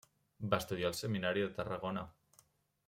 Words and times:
Va 0.53 0.59
estudiar 0.63 0.89
al 0.91 0.97
Seminari 1.01 1.45
de 1.47 1.53
Tarragona. 1.61 2.07